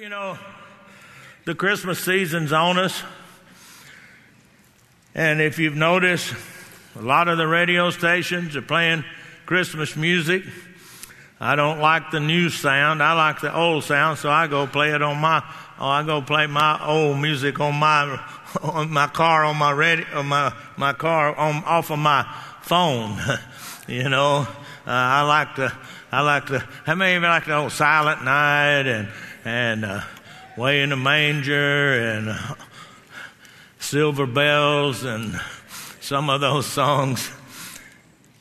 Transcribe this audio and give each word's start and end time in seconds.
you 0.00 0.08
know, 0.08 0.38
the 1.44 1.54
Christmas 1.54 2.00
season's 2.00 2.52
on 2.54 2.78
us. 2.78 3.02
And 5.14 5.42
if 5.42 5.58
you've 5.58 5.76
noticed, 5.76 6.34
a 6.96 7.02
lot 7.02 7.28
of 7.28 7.36
the 7.36 7.46
radio 7.46 7.90
stations 7.90 8.56
are 8.56 8.62
playing 8.62 9.04
Christmas 9.44 9.96
music. 9.96 10.42
I 11.38 11.54
don't 11.54 11.80
like 11.80 12.12
the 12.12 12.20
new 12.20 12.48
sound. 12.48 13.02
I 13.02 13.12
like 13.12 13.42
the 13.42 13.54
old 13.54 13.84
sound, 13.84 14.16
so 14.16 14.30
I 14.30 14.46
go 14.46 14.66
play 14.66 14.94
it 14.94 15.02
on 15.02 15.18
my. 15.18 15.42
Oh, 15.78 15.88
I 15.88 16.02
go 16.02 16.22
play 16.22 16.46
my 16.46 16.82
old 16.82 17.18
music 17.18 17.60
on 17.60 17.74
my 17.74 18.24
on 18.62 18.90
my 18.90 19.06
car 19.06 19.44
on 19.44 19.58
my 19.58 19.70
radio 19.70 20.06
on 20.14 20.28
my 20.28 20.54
my 20.78 20.94
car 20.94 21.36
on 21.36 21.62
off 21.64 21.90
of 21.90 21.98
my 21.98 22.22
phone. 22.62 23.18
you 23.86 24.08
know, 24.08 24.46
uh, 24.86 24.90
I 24.90 25.20
like 25.24 25.56
the 25.56 25.70
I 26.10 26.22
like 26.22 26.46
the. 26.46 26.60
How 26.86 26.94
many 26.94 27.16
of 27.16 27.22
you 27.22 27.28
like 27.28 27.44
the 27.44 27.54
old 27.54 27.72
Silent 27.72 28.24
Night 28.24 28.86
and 28.86 29.08
and 29.44 29.84
uh, 29.84 30.02
Way 30.56 30.82
in 30.82 30.90
the 30.90 30.96
Manger 30.96 31.92
and 31.94 32.30
uh, 32.30 32.54
Silver 33.78 34.26
Bells 34.26 35.04
and 35.04 35.40
some 36.00 36.28
of 36.28 36.40
those 36.40 36.66
songs? 36.66 37.30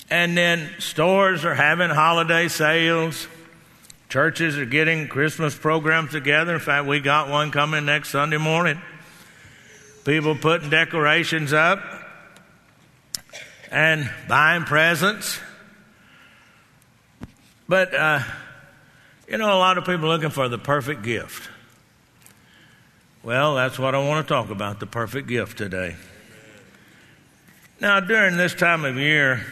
And 0.09 0.35
then 0.37 0.69
stores 0.79 1.45
are 1.45 1.53
having 1.55 1.89
holiday 1.89 2.47
sales. 2.47 3.27
Churches 4.09 4.57
are 4.57 4.65
getting 4.65 5.07
Christmas 5.07 5.55
programs 5.55 6.11
together. 6.11 6.55
In 6.55 6.59
fact, 6.59 6.87
we 6.87 6.99
got 6.99 7.29
one 7.29 7.51
coming 7.51 7.85
next 7.85 8.09
Sunday 8.09 8.37
morning. 8.37 8.81
People 10.03 10.35
putting 10.35 10.71
decorations 10.71 11.53
up 11.53 11.79
and 13.71 14.09
buying 14.27 14.63
presents. 14.63 15.39
But, 17.67 17.93
uh, 17.93 18.23
you 19.29 19.37
know, 19.37 19.53
a 19.53 19.59
lot 19.59 19.77
of 19.77 19.85
people 19.85 20.05
are 20.05 20.09
looking 20.09 20.31
for 20.31 20.49
the 20.49 20.57
perfect 20.57 21.03
gift. 21.03 21.49
Well, 23.21 23.53
that's 23.53 23.77
what 23.77 23.93
I 23.93 23.99
want 23.99 24.27
to 24.27 24.33
talk 24.33 24.49
about 24.49 24.79
the 24.79 24.87
perfect 24.87 25.27
gift 25.27 25.57
today. 25.57 25.97
Now, 27.79 27.99
during 27.99 28.37
this 28.37 28.55
time 28.55 28.85
of 28.85 28.97
year, 28.97 29.45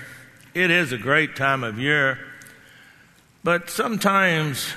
it 0.55 0.71
is 0.71 0.91
a 0.93 0.97
great 0.97 1.35
time 1.35 1.63
of 1.63 1.77
year, 1.77 2.17
but 3.43 3.69
sometimes 3.69 4.73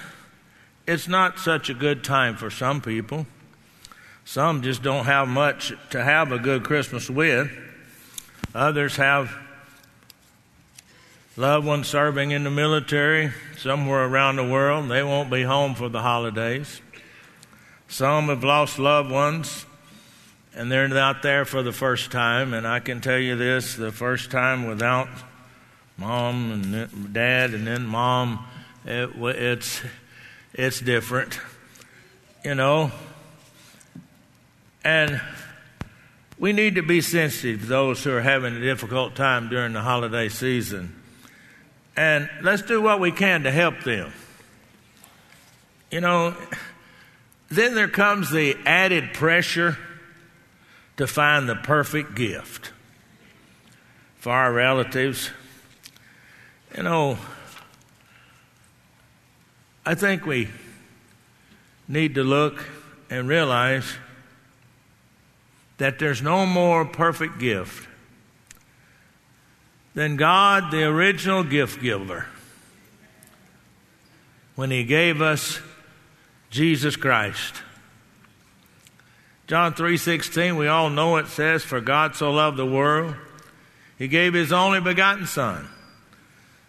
it's 0.87 1.09
not 1.09 1.39
such 1.39 1.71
a 1.71 1.75
good 1.75 2.05
time 2.05 2.37
for 2.37 2.51
some 2.51 2.83
people. 2.83 3.27
Some 4.27 4.61
just 4.61 4.83
don't 4.83 5.07
have 5.07 5.29
much 5.29 5.73
to 5.91 6.05
have 6.05 6.31
a 6.31 6.39
good 6.39 6.63
Christmas 6.63 7.09
with. 7.09 7.51
Others 8.55 8.97
have 8.97 9.35
loved 11.41 11.67
ones 11.67 11.89
serving 11.89 12.33
in 12.33 12.45
the 12.45 12.51
military 12.51 13.33
somewhere 13.57 14.05
around 14.05 14.37
the 14.37 14.47
world. 14.47 14.91
They 14.91 15.03
won't 15.03 15.31
be 15.31 15.43
home 15.43 15.75
for 15.75 15.89
the 15.89 16.03
holidays. 16.03 16.83
Some 17.89 18.29
have 18.29 18.45
lost 18.45 18.79
loved 18.79 19.11
ones 19.11 19.65
and 20.55 20.71
they're 20.71 20.95
out 20.99 21.23
there 21.23 21.47
for 21.47 21.63
the 21.63 21.73
first 21.73 22.13
time. 22.13 22.53
And 22.53 22.67
I 22.67 22.79
can 22.79 23.01
tell 23.01 23.19
you 23.19 23.37
this 23.37 23.75
the 23.75 23.91
first 23.91 24.31
time 24.31 24.67
without 24.67 25.09
mom 25.97 26.53
and 26.53 27.15
dad 27.15 27.55
and 27.55 27.67
then 27.67 27.87
mom, 27.87 28.47
it, 28.85 29.09
it's, 29.17 29.81
it's 30.53 30.79
different, 30.79 31.41
you 32.45 32.55
know. 32.55 32.93
And 34.85 35.23
we 36.39 36.53
need 36.53 36.75
to 36.75 36.83
be 36.83 37.01
sensitive 37.01 37.63
to 37.63 37.67
those 37.67 38.05
who 38.05 38.13
are 38.13 38.21
having 38.21 38.55
a 38.55 38.61
difficult 38.61 39.15
time 39.15 39.49
during 39.49 39.73
the 39.73 39.81
holiday 39.81 40.29
season. 40.29 41.00
And 41.97 42.31
let's 42.43 42.63
do 42.63 42.81
what 42.81 43.01
we 43.01 43.13
can 43.13 43.43
to 43.43 43.51
help 43.51 43.83
them. 43.83 44.13
You 45.91 46.01
know, 46.01 46.37
then 47.49 47.75
there 47.75 47.89
comes 47.89 48.31
the 48.31 48.57
added 48.65 49.13
pressure 49.13 49.77
to 50.97 51.07
find 51.07 51.49
the 51.49 51.57
perfect 51.57 52.15
gift 52.15 52.73
for 54.19 54.33
our 54.33 54.53
relatives. 54.53 55.31
You 56.77 56.85
know, 56.85 57.19
I 59.85 59.95
think 59.95 60.27
we 60.27 60.49
need 61.89 62.15
to 62.15 62.23
look 62.23 62.65
and 63.11 63.27
realize 63.27 63.95
that 65.79 65.99
there's 65.99 66.23
no 66.23 66.47
more 66.47 66.85
perfect 66.85 67.39
gift 67.39 67.89
than 69.95 70.17
God, 70.17 70.71
the 70.71 70.85
original 70.85 71.43
gift 71.43 71.81
giver, 71.83 72.27
when 74.55 74.71
He 74.71 74.85
gave 74.85 75.21
us 75.21 75.61
Jesus 76.51 76.97
Christ. 76.97 77.63
John 79.47 79.75
3:16 79.75 80.57
we 80.57 80.69
all 80.69 80.91
know 80.91 81.17
it 81.17 81.27
says 81.27 81.65
for 81.65 81.81
God 81.81 82.15
so 82.15 82.31
loved 82.31 82.57
the 82.57 82.65
world 82.65 83.17
he 83.99 84.07
gave 84.07 84.33
his 84.33 84.53
only 84.53 84.81
begotten 84.81 85.27
son 85.27 85.69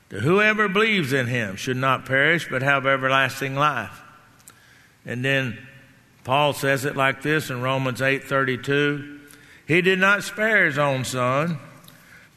that 0.09 0.21
whoever 0.21 0.67
believes 0.67 1.13
in 1.13 1.27
him 1.27 1.55
should 1.55 1.77
not 1.77 2.05
perish 2.05 2.47
but 2.49 2.63
have 2.63 2.87
everlasting 2.87 3.55
life. 3.55 4.01
And 5.05 5.23
then 5.23 5.59
Paul 6.23 6.53
says 6.53 6.83
it 6.83 6.97
like 6.97 7.21
this 7.21 7.51
in 7.51 7.61
Romans 7.61 8.01
8:32 8.01 9.19
He 9.67 9.81
did 9.81 9.99
not 9.99 10.23
spare 10.23 10.65
his 10.65 10.79
own 10.79 11.05
son 11.05 11.59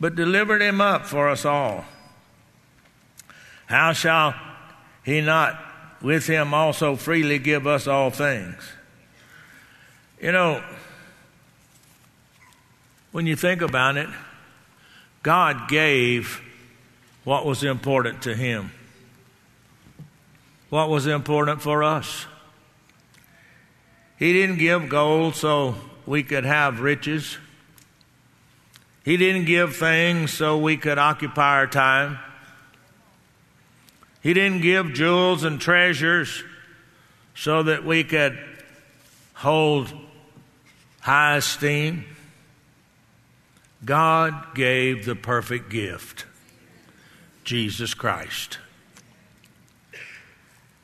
but 0.00 0.14
delivered 0.14 0.60
him 0.60 0.80
up 0.80 1.06
for 1.06 1.28
us 1.28 1.44
all. 1.44 1.84
How 3.66 3.92
shall 3.92 4.34
he 5.04 5.20
not 5.20 5.58
with 6.02 6.26
him 6.26 6.52
also 6.52 6.96
freely 6.96 7.38
give 7.38 7.66
us 7.66 7.86
all 7.86 8.10
things? 8.10 8.62
You 10.20 10.32
know, 10.32 10.62
when 13.12 13.26
you 13.26 13.36
think 13.36 13.62
about 13.62 13.96
it, 13.96 14.08
God 15.22 15.68
gave 15.68 16.42
what 17.24 17.46
was 17.46 17.64
important 17.64 18.22
to 18.22 18.34
him. 18.34 18.70
What 20.68 20.88
was 20.88 21.06
important 21.06 21.62
for 21.62 21.82
us? 21.82 22.26
He 24.18 24.32
didn't 24.32 24.58
give 24.58 24.88
gold 24.88 25.34
so 25.34 25.76
we 26.06 26.22
could 26.22 26.44
have 26.44 26.80
riches. 26.80 27.38
He 29.04 29.18
didn't 29.18 29.44
give 29.44 29.76
things 29.76 30.32
so 30.32 30.56
we 30.56 30.78
could 30.78 30.96
occupy 30.96 31.58
our 31.58 31.66
time. 31.66 32.18
He 34.22 34.32
didn't 34.32 34.62
give 34.62 34.94
jewels 34.94 35.44
and 35.44 35.60
treasures 35.60 36.42
so 37.34 37.64
that 37.64 37.84
we 37.84 38.02
could 38.02 38.38
hold 39.34 39.92
high 41.00 41.36
esteem. 41.36 42.06
God 43.84 44.54
gave 44.54 45.04
the 45.04 45.14
perfect 45.14 45.68
gift 45.68 46.24
Jesus 47.44 47.92
Christ. 47.92 48.56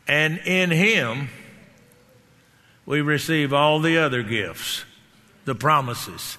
And 0.06 0.36
in 0.44 0.70
Him, 0.70 1.30
we 2.84 3.00
receive 3.00 3.54
all 3.54 3.80
the 3.80 3.96
other 3.96 4.22
gifts, 4.22 4.84
the 5.46 5.54
promises 5.54 6.36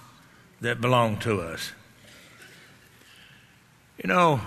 that 0.61 0.79
belong 0.79 1.17
to 1.17 1.41
us. 1.41 1.73
You 4.01 4.07
know, 4.07 4.41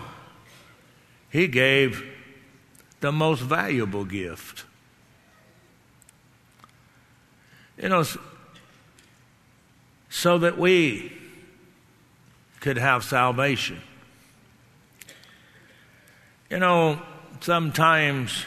He 1.30 1.48
gave 1.48 2.04
the 3.00 3.12
most 3.12 3.40
valuable 3.40 4.04
gift. 4.04 4.64
You 7.76 7.88
know, 7.88 8.04
so 10.08 10.38
that 10.38 10.56
we 10.56 11.12
could 12.60 12.78
have 12.78 13.04
salvation. 13.04 13.80
You 16.48 16.60
know, 16.60 17.02
sometimes 17.40 18.46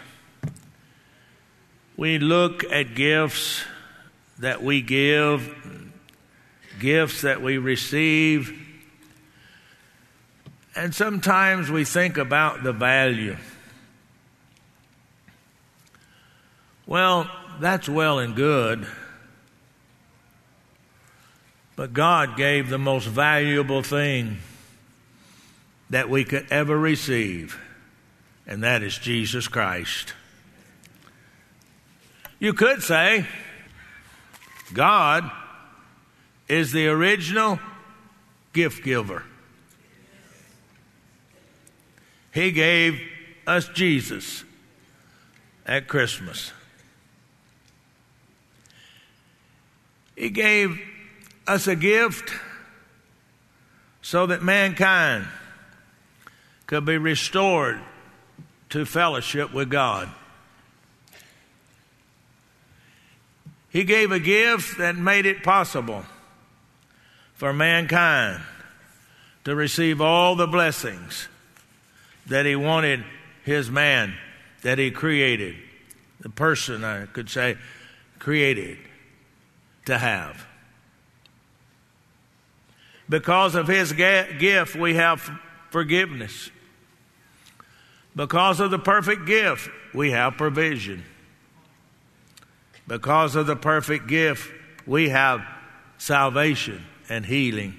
we 1.98 2.18
look 2.20 2.64
at 2.64 2.96
gifts 2.96 3.64
that 4.40 4.64
we 4.64 4.82
give 4.82 5.54
gifts 6.80 7.22
that 7.22 7.42
we 7.42 7.58
receive. 7.58 8.58
And 10.76 10.94
sometimes 10.94 11.72
we 11.72 11.84
think 11.84 12.18
about 12.18 12.64
the 12.64 12.74
value. 12.74 13.38
Well, 16.86 17.30
that's 17.60 17.90
well 17.90 18.20
and 18.20 18.36
good. 18.36 18.88
But 21.76 21.94
God 21.94 22.38
gave 22.38 22.70
the 22.70 22.78
most 22.78 23.06
valuable 23.06 23.84
thing 23.84 24.38
that 25.90 26.10
we 26.10 26.24
could 26.24 26.48
ever 26.52 26.78
receive, 26.78 27.60
and 28.46 28.64
that 28.64 28.84
is 28.84 28.98
Jesus 28.98 29.48
Christ. 29.48 30.14
You 32.40 32.54
could 32.54 32.84
say, 32.84 33.26
God 34.74 35.30
is 36.48 36.72
the 36.72 36.88
original 36.88 37.60
gift 38.54 38.84
giver. 38.84 39.24
He 42.34 42.52
gave 42.52 43.02
us 43.46 43.68
Jesus 43.70 44.44
at 45.66 45.88
Christmas. 45.88 46.52
He 50.16 50.30
gave 50.30 50.80
us 51.46 51.68
a 51.68 51.76
gift 51.76 52.32
so 54.02 54.26
that 54.28 54.42
mankind 54.42 55.28
could 56.66 56.86
be 56.86 56.98
restored 56.98 57.80
to 58.70 58.86
fellowship 58.86 59.54
with 59.54 59.70
God. 59.70 60.10
He 63.70 63.84
gave 63.84 64.12
a 64.12 64.20
gift 64.20 64.78
that 64.78 64.96
made 64.96 65.26
it 65.26 65.44
possible 65.44 66.04
for 67.38 67.54
mankind 67.54 68.42
to 69.44 69.56
receive 69.56 70.02
all 70.02 70.36
the 70.36 70.48
blessings 70.48 71.30
that 72.26 72.46
He 72.46 72.56
wanted 72.56 73.06
His 73.44 73.70
man 73.70 74.16
that 74.64 74.80
He 74.80 74.92
created, 74.92 75.56
the 76.20 76.30
person, 76.30 76.84
I 76.84 77.06
could 77.06 77.30
say, 77.30 77.58
created 78.18 78.80
to 79.86 79.98
have. 79.98 80.46
Because 83.08 83.54
of 83.54 83.68
His 83.68 83.94
gift, 83.94 84.76
we 84.76 84.96
have 84.96 85.32
forgiveness. 85.70 86.50
Because 88.16 88.60
of 88.60 88.72
the 88.72 88.80
perfect 88.80 89.28
gift, 89.28 89.70
we 89.94 90.10
have 90.10 90.38
provision. 90.38 91.06
Because 92.88 93.36
of 93.36 93.46
the 93.46 93.56
perfect 93.56 94.08
gift, 94.08 94.52
we 94.88 95.10
have 95.10 95.46
salvation 96.00 96.84
and 97.10 97.26
healing. 97.26 97.74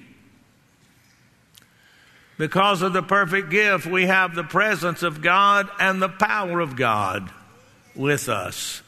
Because 2.39 2.81
of 2.81 2.93
the 2.93 3.03
perfect 3.03 3.49
gift, 3.49 3.85
we 3.85 4.05
have 4.05 4.33
the 4.33 4.45
presence 4.45 5.03
of 5.03 5.21
God 5.21 5.69
and 5.77 6.01
the 6.01 6.07
power 6.07 6.61
of 6.61 6.77
God 6.77 7.29
with 7.95 8.29
us. 8.29 8.81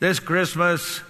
This 0.00 0.18
Christmas, 0.18 1.00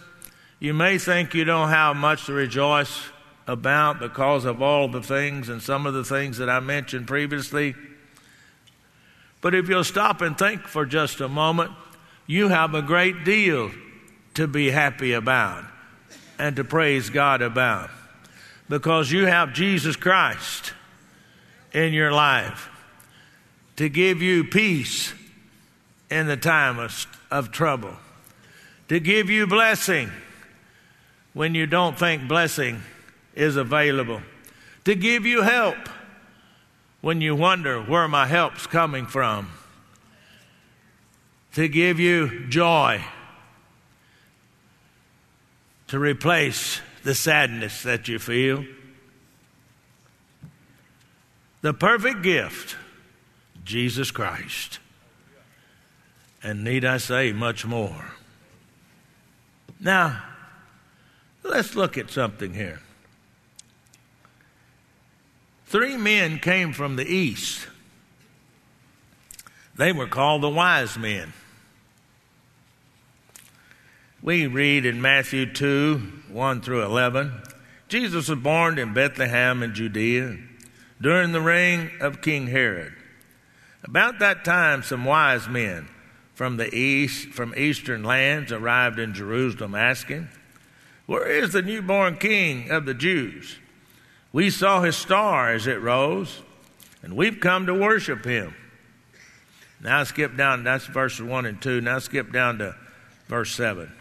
you 0.60 0.74
may 0.74 0.98
think 0.98 1.32
you 1.32 1.44
don't 1.44 1.70
have 1.70 1.96
much 1.96 2.26
to 2.26 2.34
rejoice 2.34 3.02
about 3.46 3.98
because 3.98 4.44
of 4.44 4.60
all 4.60 4.88
the 4.88 5.02
things 5.02 5.48
and 5.48 5.62
some 5.62 5.86
of 5.86 5.94
the 5.94 6.04
things 6.04 6.36
that 6.36 6.50
I 6.50 6.60
mentioned 6.60 7.06
previously. 7.06 7.74
But 9.40 9.54
if 9.54 9.70
you'll 9.70 9.84
stop 9.84 10.20
and 10.20 10.36
think 10.38 10.68
for 10.68 10.84
just 10.84 11.22
a 11.22 11.28
moment, 11.28 11.70
you 12.26 12.48
have 12.48 12.74
a 12.74 12.82
great 12.82 13.24
deal 13.24 13.70
to 14.34 14.46
be 14.46 14.70
happy 14.70 15.12
about 15.12 15.64
and 16.38 16.56
to 16.56 16.64
praise 16.64 17.10
God 17.10 17.42
about. 17.42 17.90
Because 18.68 19.12
you 19.12 19.26
have 19.26 19.52
Jesus 19.52 19.96
Christ 19.96 20.72
in 21.72 21.92
your 21.92 22.12
life 22.12 22.70
to 23.76 23.88
give 23.88 24.22
you 24.22 24.44
peace 24.44 25.12
in 26.10 26.26
the 26.26 26.36
time 26.36 26.78
of, 26.78 27.06
of 27.30 27.50
trouble, 27.50 27.94
to 28.88 29.00
give 29.00 29.28
you 29.28 29.46
blessing 29.46 30.10
when 31.32 31.54
you 31.54 31.66
don't 31.66 31.98
think 31.98 32.28
blessing 32.28 32.80
is 33.34 33.56
available, 33.56 34.22
to 34.84 34.94
give 34.94 35.26
you 35.26 35.42
help 35.42 35.76
when 37.00 37.20
you 37.20 37.34
wonder 37.34 37.82
where 37.82 38.08
my 38.08 38.26
help's 38.26 38.66
coming 38.66 39.06
from. 39.06 39.50
To 41.54 41.68
give 41.68 42.00
you 42.00 42.46
joy, 42.48 43.04
to 45.94 46.00
replace 46.00 46.80
the 47.04 47.14
sadness 47.14 47.84
that 47.84 48.08
you 48.08 48.18
feel. 48.18 48.64
The 51.60 51.72
perfect 51.72 52.22
gift, 52.22 52.74
Jesus 53.64 54.10
Christ. 54.10 54.80
And 56.42 56.64
need 56.64 56.84
I 56.84 56.96
say 56.96 57.30
much 57.30 57.64
more? 57.64 58.06
Now, 59.78 60.20
let's 61.44 61.76
look 61.76 61.96
at 61.96 62.10
something 62.10 62.54
here. 62.54 62.80
Three 65.66 65.96
men 65.96 66.40
came 66.40 66.72
from 66.72 66.96
the 66.96 67.06
east. 67.06 67.68
They 69.76 69.92
were 69.92 70.08
called 70.08 70.42
the 70.42 70.50
wise 70.50 70.98
men. 70.98 71.34
We 74.24 74.46
read 74.46 74.86
in 74.86 75.02
Matthew 75.02 75.52
2 75.52 75.98
1 76.30 76.62
through 76.62 76.82
11 76.82 77.42
Jesus 77.88 78.26
was 78.26 78.38
born 78.40 78.78
in 78.78 78.94
Bethlehem 78.94 79.62
in 79.62 79.74
Judea 79.74 80.38
during 80.98 81.32
the 81.32 81.42
reign 81.42 81.90
of 82.00 82.22
King 82.22 82.46
Herod. 82.46 82.94
About 83.84 84.20
that 84.20 84.42
time, 84.42 84.82
some 84.82 85.04
wise 85.04 85.46
men 85.46 85.90
from 86.32 86.56
the 86.56 86.74
east, 86.74 87.28
from 87.34 87.54
eastern 87.54 88.02
lands, 88.02 88.50
arrived 88.50 88.98
in 88.98 89.12
Jerusalem 89.12 89.74
asking, 89.74 90.28
Where 91.04 91.26
is 91.26 91.52
the 91.52 91.60
newborn 91.60 92.16
king 92.16 92.70
of 92.70 92.86
the 92.86 92.94
Jews? 92.94 93.58
We 94.32 94.48
saw 94.48 94.80
his 94.80 94.96
star 94.96 95.52
as 95.52 95.66
it 95.66 95.82
rose, 95.82 96.40
and 97.02 97.14
we've 97.14 97.40
come 97.40 97.66
to 97.66 97.74
worship 97.74 98.24
him. 98.24 98.54
Now 99.82 100.02
skip 100.04 100.34
down, 100.34 100.64
that's 100.64 100.86
verses 100.86 101.20
1 101.20 101.44
and 101.44 101.60
2. 101.60 101.82
Now 101.82 101.98
skip 101.98 102.32
down 102.32 102.56
to 102.56 102.74
verse 103.28 103.54
7. 103.54 103.92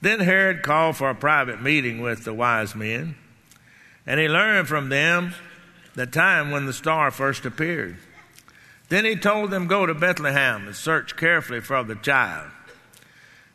Then 0.00 0.20
Herod 0.20 0.62
called 0.62 0.96
for 0.96 1.10
a 1.10 1.14
private 1.14 1.60
meeting 1.60 2.00
with 2.00 2.24
the 2.24 2.34
wise 2.34 2.74
men, 2.74 3.16
and 4.06 4.20
he 4.20 4.28
learned 4.28 4.68
from 4.68 4.88
them 4.88 5.34
the 5.94 6.06
time 6.06 6.50
when 6.50 6.66
the 6.66 6.72
star 6.72 7.10
first 7.10 7.44
appeared. 7.44 7.96
Then 8.88 9.04
he 9.04 9.16
told 9.16 9.50
them, 9.50 9.66
Go 9.66 9.86
to 9.86 9.94
Bethlehem 9.94 10.66
and 10.66 10.76
search 10.76 11.16
carefully 11.16 11.60
for 11.60 11.82
the 11.82 11.96
child. 11.96 12.50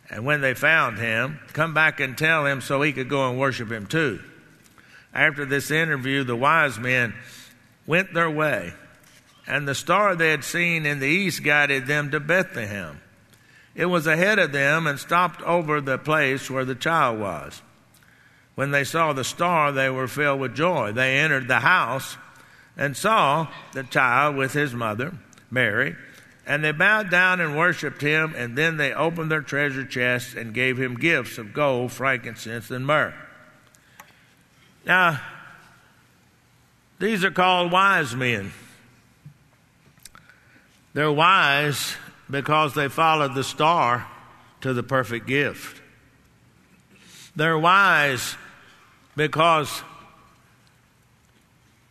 And 0.09 0.25
when 0.25 0.41
they 0.41 0.53
found 0.53 0.99
him, 0.99 1.39
come 1.53 1.73
back 1.73 1.99
and 1.99 2.17
tell 2.17 2.45
him 2.45 2.61
so 2.61 2.81
he 2.81 2.93
could 2.93 3.09
go 3.09 3.29
and 3.29 3.39
worship 3.39 3.71
him 3.71 3.87
too. 3.87 4.21
After 5.13 5.45
this 5.45 5.71
interview, 5.71 6.23
the 6.23 6.35
wise 6.35 6.77
men 6.77 7.13
went 7.87 8.13
their 8.13 8.29
way, 8.29 8.73
and 9.47 9.67
the 9.67 9.75
star 9.75 10.15
they 10.15 10.29
had 10.29 10.43
seen 10.43 10.85
in 10.85 10.99
the 10.99 11.07
east 11.07 11.43
guided 11.43 11.87
them 11.87 12.11
to 12.11 12.19
Bethlehem. 12.19 12.99
It 13.75 13.85
was 13.85 14.05
ahead 14.05 14.39
of 14.39 14.51
them 14.51 14.85
and 14.85 14.99
stopped 14.99 15.41
over 15.41 15.81
the 15.81 15.97
place 15.97 16.49
where 16.49 16.65
the 16.65 16.75
child 16.75 17.19
was. 17.19 17.61
When 18.55 18.71
they 18.71 18.83
saw 18.83 19.13
the 19.13 19.23
star, 19.23 19.71
they 19.71 19.89
were 19.89 20.07
filled 20.07 20.39
with 20.39 20.55
joy. 20.55 20.91
They 20.91 21.17
entered 21.17 21.47
the 21.47 21.61
house 21.61 22.17
and 22.77 22.95
saw 22.95 23.47
the 23.73 23.83
child 23.83 24.35
with 24.35 24.53
his 24.53 24.73
mother, 24.73 25.13
Mary, 25.49 25.95
and 26.45 26.63
they 26.63 26.71
bowed 26.71 27.09
down 27.09 27.39
and 27.39 27.57
worshiped 27.57 28.01
him, 28.01 28.33
and 28.35 28.57
then 28.57 28.77
they 28.77 28.93
opened 28.93 29.31
their 29.31 29.41
treasure 29.41 29.85
chests 29.85 30.35
and 30.35 30.53
gave 30.53 30.77
him 30.77 30.95
gifts 30.95 31.38
of 31.38 31.53
gold, 31.53 31.91
frankincense, 31.91 32.69
and 32.69 32.86
myrrh. 32.86 33.13
Now, 34.86 35.21
these 37.00 37.24
are 37.24 37.31
called 37.31 37.71
wise 37.71 38.15
men. 38.15 38.51
They're 40.93 41.12
wise 41.12 41.95
because 42.30 42.74
they 42.74 42.88
followed 42.88 43.36
the 43.36 43.44
star 43.44 44.08
to 44.62 44.74
the 44.74 44.84
perfect 44.84 45.27
gift. 45.27 45.82
They're 47.36 47.58
wise 47.58 48.36
because 49.15 49.84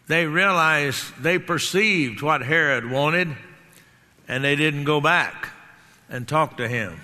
they 0.07 0.27
realized, 0.27 1.05
they 1.23 1.39
perceived 1.39 2.23
what 2.23 2.43
Herod 2.43 2.91
wanted, 2.91 3.37
and 4.29 4.45
they 4.45 4.57
didn't 4.57 4.85
go 4.85 5.01
back 5.01 5.51
and 6.09 6.27
talk 6.27 6.57
to 6.59 6.69
him. 6.69 7.01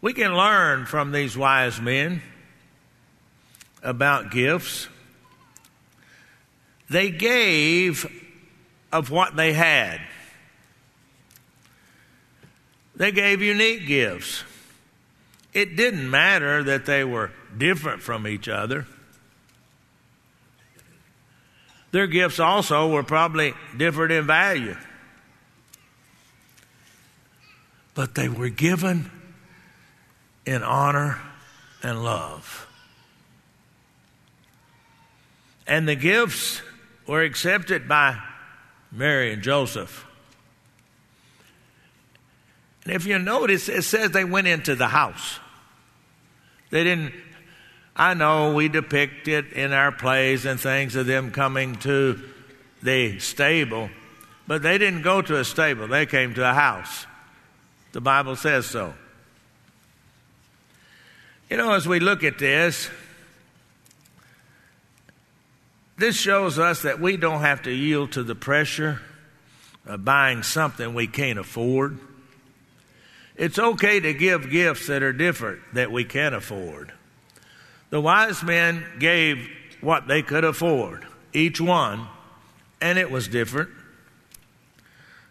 We 0.00 0.12
can 0.12 0.34
learn 0.34 0.86
from 0.86 1.12
these 1.12 1.36
wise 1.36 1.80
men 1.80 2.22
about 3.82 4.30
gifts. 4.30 4.88
They 6.88 7.10
gave 7.10 8.06
of 8.92 9.10
what 9.10 9.34
they 9.36 9.52
had. 9.52 10.00
They 12.96 13.12
gave 13.12 13.42
unique 13.42 13.86
gifts. 13.86 14.42
It 15.52 15.76
didn't 15.76 16.10
matter 16.10 16.62
that 16.64 16.86
they 16.86 17.04
were 17.04 17.30
different 17.56 18.02
from 18.02 18.26
each 18.26 18.48
other. 18.48 18.86
Their 21.92 22.06
gifts 22.06 22.40
also 22.40 22.88
were 22.88 23.02
probably 23.02 23.54
different 23.76 24.12
in 24.12 24.26
value. 24.26 24.76
But 27.94 28.14
they 28.14 28.28
were 28.28 28.50
given 28.50 29.10
in 30.44 30.62
honor 30.62 31.18
and 31.82 32.02
love. 32.02 32.66
And 35.66 35.88
the 35.88 35.96
gifts 35.96 36.62
were 37.06 37.22
accepted 37.22 37.88
by 37.88 38.20
Mary 38.92 39.32
and 39.32 39.42
Joseph. 39.42 40.06
And 42.86 42.94
if 42.94 43.04
you 43.04 43.18
notice, 43.18 43.68
it 43.68 43.82
says 43.82 44.12
they 44.12 44.22
went 44.22 44.46
into 44.46 44.76
the 44.76 44.86
house. 44.86 45.40
They 46.70 46.84
didn't, 46.84 47.14
I 47.96 48.14
know 48.14 48.54
we 48.54 48.68
depict 48.68 49.26
it 49.26 49.52
in 49.54 49.72
our 49.72 49.90
plays 49.90 50.44
and 50.46 50.60
things 50.60 50.94
of 50.94 51.06
them 51.06 51.32
coming 51.32 51.74
to 51.80 52.20
the 52.84 53.18
stable, 53.18 53.90
but 54.46 54.62
they 54.62 54.78
didn't 54.78 55.02
go 55.02 55.20
to 55.20 55.36
a 55.36 55.44
stable, 55.44 55.88
they 55.88 56.06
came 56.06 56.34
to 56.34 56.48
a 56.48 56.54
house. 56.54 57.06
The 57.90 58.00
Bible 58.00 58.36
says 58.36 58.66
so. 58.66 58.94
You 61.50 61.56
know, 61.56 61.72
as 61.72 61.88
we 61.88 61.98
look 61.98 62.22
at 62.22 62.38
this, 62.38 62.88
this 65.98 66.14
shows 66.14 66.56
us 66.56 66.82
that 66.82 67.00
we 67.00 67.16
don't 67.16 67.40
have 67.40 67.62
to 67.62 67.72
yield 67.72 68.12
to 68.12 68.22
the 68.22 68.36
pressure 68.36 69.02
of 69.86 70.04
buying 70.04 70.44
something 70.44 70.94
we 70.94 71.08
can't 71.08 71.40
afford. 71.40 71.98
It's 73.36 73.58
okay 73.58 74.00
to 74.00 74.14
give 74.14 74.50
gifts 74.50 74.86
that 74.86 75.02
are 75.02 75.12
different 75.12 75.60
that 75.74 75.92
we 75.92 76.04
can 76.04 76.32
afford. 76.32 76.92
The 77.90 78.00
wise 78.00 78.42
men 78.42 78.84
gave 78.98 79.48
what 79.80 80.08
they 80.08 80.22
could 80.22 80.44
afford, 80.44 81.06
each 81.32 81.60
one, 81.60 82.06
and 82.80 82.98
it 82.98 83.10
was 83.10 83.28
different. 83.28 83.70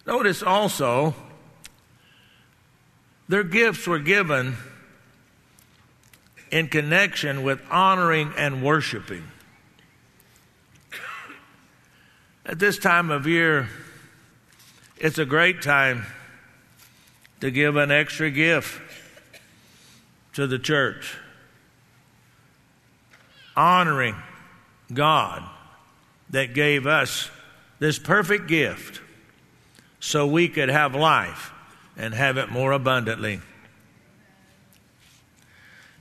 Notice 0.05 0.43
also, 0.43 1.15
their 3.27 3.43
gifts 3.43 3.87
were 3.87 3.99
given 3.99 4.55
in 6.51 6.67
connection 6.67 7.41
with 7.43 7.59
honoring 7.71 8.31
and 8.37 8.63
worshiping. 8.63 9.23
At 12.45 12.59
this 12.59 12.77
time 12.77 13.09
of 13.09 13.25
year, 13.25 13.67
it's 14.97 15.17
a 15.17 15.25
great 15.25 15.63
time 15.63 16.05
to 17.41 17.51
give 17.51 17.75
an 17.75 17.91
extra 17.91 18.31
gift 18.31 18.81
to 20.33 20.47
the 20.47 20.59
church, 20.59 21.15
honoring 23.55 24.15
God 24.93 25.43
that 26.29 26.53
gave 26.53 26.85
us 26.87 27.29
this 27.79 27.99
perfect 27.99 28.47
gift 28.47 29.01
so 29.99 30.27
we 30.27 30.47
could 30.47 30.69
have 30.69 30.95
life 30.95 31.51
and 31.97 32.13
have 32.13 32.37
it 32.37 32.49
more 32.49 32.71
abundantly. 32.71 33.39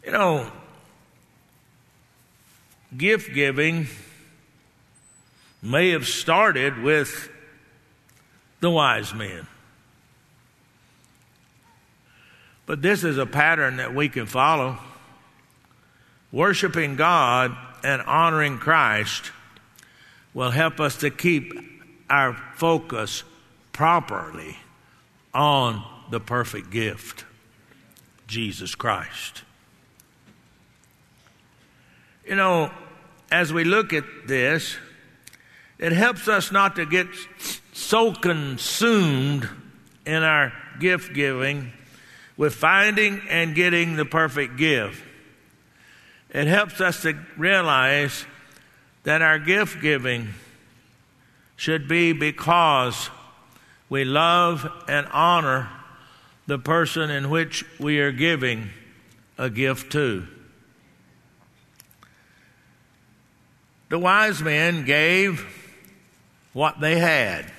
You 0.04 0.12
know, 0.12 0.52
gift 2.96 3.32
giving 3.32 3.86
may 5.62 5.90
have 5.90 6.06
started 6.06 6.82
with 6.82 7.30
the 8.60 8.70
wise 8.70 9.14
men. 9.14 9.46
But 12.66 12.82
this 12.82 13.04
is 13.04 13.18
a 13.18 13.26
pattern 13.26 13.76
that 13.76 13.94
we 13.94 14.08
can 14.08 14.26
follow. 14.26 14.78
Worshiping 16.32 16.96
God 16.96 17.56
and 17.82 18.02
honoring 18.02 18.58
Christ 18.58 19.30
will 20.32 20.50
help 20.50 20.80
us 20.80 20.96
to 20.98 21.10
keep 21.10 21.52
our 22.10 22.34
focus 22.56 23.22
properly 23.72 24.56
on 25.32 25.84
the 26.10 26.20
perfect 26.20 26.70
gift, 26.70 27.24
Jesus 28.26 28.74
Christ. 28.74 29.42
You 32.26 32.36
know, 32.36 32.70
as 33.30 33.52
we 33.52 33.64
look 33.64 33.92
at 33.92 34.04
this, 34.26 34.76
it 35.78 35.92
helps 35.92 36.28
us 36.28 36.50
not 36.50 36.76
to 36.76 36.86
get 36.86 37.08
so 37.72 38.12
consumed 38.12 39.48
in 40.06 40.22
our 40.22 40.52
gift 40.80 41.12
giving 41.12 41.72
with 42.36 42.54
finding 42.54 43.20
and 43.28 43.54
getting 43.54 43.96
the 43.96 44.04
perfect 44.04 44.56
gift. 44.56 45.02
It 46.30 46.46
helps 46.46 46.80
us 46.80 47.02
to 47.02 47.16
realize 47.36 48.26
that 49.04 49.22
our 49.22 49.38
gift 49.38 49.80
giving 49.80 50.30
should 51.56 51.86
be 51.86 52.12
because 52.12 53.10
we 53.88 54.04
love 54.04 54.66
and 54.88 55.06
honor 55.12 55.70
the 56.46 56.58
person 56.58 57.10
in 57.10 57.30
which 57.30 57.64
we 57.78 58.00
are 58.00 58.12
giving 58.12 58.70
a 59.38 59.48
gift 59.48 59.92
to. 59.92 60.26
The 63.88 63.98
wise 63.98 64.42
men 64.42 64.84
gave 64.84 65.46
what 66.52 66.80
they 66.80 66.98
had. 66.98 67.50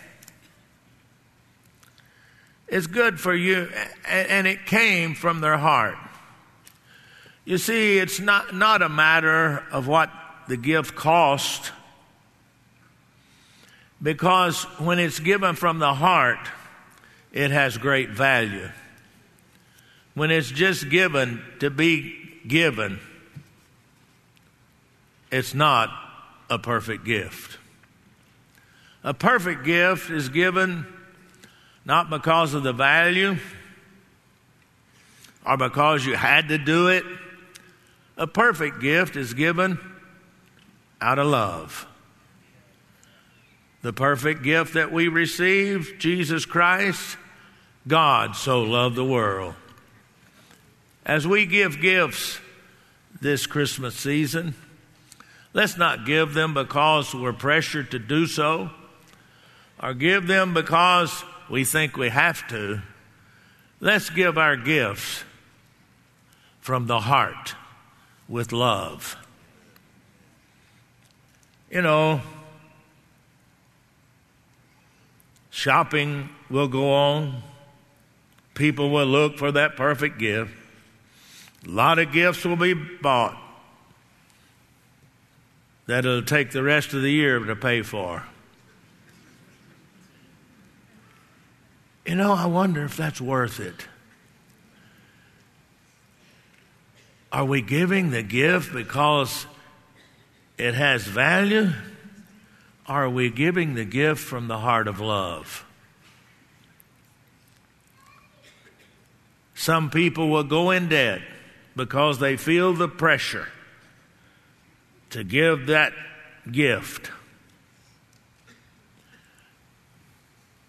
It's 2.67 2.87
good 2.87 3.19
for 3.19 3.33
you, 3.33 3.69
and 4.07 4.47
it 4.47 4.65
came 4.65 5.13
from 5.13 5.41
their 5.41 5.57
heart. 5.57 5.97
You 7.45 7.59
see, 7.59 7.99
it's 7.99 8.19
not, 8.19 8.55
not 8.55 8.81
a 8.81 8.89
matter 8.89 9.63
of 9.71 9.87
what 9.87 10.09
the 10.47 10.57
gift 10.57 10.95
cost, 10.95 11.71
because 14.01 14.63
when 14.79 14.99
it's 14.99 15.19
given 15.19 15.55
from 15.55 15.79
the 15.79 15.93
heart, 15.93 16.39
it 17.31 17.51
has 17.51 17.77
great 17.77 18.09
value. 18.09 18.69
When 20.15 20.31
it's 20.31 20.49
just 20.49 20.89
given 20.89 21.43
to 21.59 21.69
be 21.69 22.15
given, 22.47 22.99
it's 25.31 25.53
not 25.53 25.89
a 26.49 26.57
perfect 26.57 27.05
gift. 27.05 27.57
A 29.03 29.13
perfect 29.13 29.65
gift 29.65 30.09
is 30.09 30.29
given 30.29 30.87
not 31.85 32.09
because 32.09 32.53
of 32.53 32.63
the 32.63 32.73
value 32.73 33.37
or 35.45 35.57
because 35.57 36.05
you 36.05 36.15
had 36.15 36.49
to 36.49 36.57
do 36.57 36.87
it. 36.87 37.03
A 38.17 38.25
perfect 38.25 38.81
gift 38.81 39.15
is 39.15 39.33
given 39.33 39.79
out 40.99 41.19
of 41.19 41.27
love. 41.27 41.87
The 43.83 43.93
perfect 43.93 44.41
gift 44.41 44.73
that 44.73 44.91
we 44.91 45.07
receive, 45.07 45.95
Jesus 45.99 46.45
Christ, 46.45 47.17
God 47.87 48.35
so 48.35 48.63
loved 48.63 48.95
the 48.95 49.05
world. 49.05 49.53
As 51.05 51.27
we 51.27 51.45
give 51.45 51.81
gifts 51.81 52.39
this 53.21 53.45
Christmas 53.45 53.95
season, 53.95 54.55
let's 55.53 55.77
not 55.77 56.05
give 56.05 56.33
them 56.33 56.55
because 56.55 57.13
we're 57.13 57.31
pressured 57.31 57.91
to 57.91 57.99
do 57.99 58.25
so 58.25 58.71
or 59.83 59.93
give 59.93 60.25
them 60.25 60.55
because 60.55 61.23
we 61.49 61.63
think 61.63 61.97
we 61.97 62.09
have 62.09 62.47
to. 62.49 62.81
Let's 63.79 64.09
give 64.09 64.37
our 64.37 64.55
gifts 64.55 65.23
from 66.59 66.87
the 66.87 67.01
heart 67.01 67.55
with 68.27 68.51
love. 68.51 69.15
You 71.69 71.81
know, 71.81 72.21
shopping 75.49 76.29
will 76.49 76.67
go 76.67 76.91
on. 76.91 77.43
People 78.53 78.89
will 78.89 79.05
look 79.05 79.37
for 79.37 79.51
that 79.51 79.75
perfect 79.75 80.17
gift. 80.17 80.51
A 81.67 81.69
lot 81.69 81.99
of 81.99 82.11
gifts 82.11 82.45
will 82.45 82.55
be 82.55 82.73
bought 82.73 83.37
that 85.87 86.05
it'll 86.05 86.23
take 86.23 86.51
the 86.51 86.63
rest 86.63 86.93
of 86.93 87.01
the 87.01 87.11
year 87.11 87.39
to 87.39 87.55
pay 87.55 87.81
for. 87.81 88.23
You 92.05 92.15
know, 92.15 92.33
I 92.33 92.45
wonder 92.45 92.85
if 92.85 92.95
that's 92.95 93.19
worth 93.19 93.59
it. 93.59 93.87
Are 97.31 97.45
we 97.45 97.61
giving 97.61 98.11
the 98.11 98.23
gift 98.23 98.73
because 98.73 99.47
it 100.57 100.75
has 100.75 101.05
value? 101.05 101.71
Are 102.87 103.09
we 103.09 103.29
giving 103.29 103.73
the 103.73 103.85
gift 103.85 104.21
from 104.21 104.47
the 104.47 104.59
heart 104.59 104.87
of 104.87 104.99
love? 104.99 105.65
Some 109.55 109.89
people 109.89 110.29
will 110.29 110.43
go 110.43 110.69
in 110.69 110.89
debt 110.89 111.21
because 111.75 112.19
they 112.19 112.37
feel 112.37 112.73
the 112.73 112.87
pressure 112.87 113.47
to 115.09 115.23
give 115.23 115.67
that 115.67 115.93
gift. 116.51 117.09